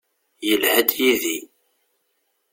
Yelha-d 0.47 0.89
yid-i. 0.99 1.37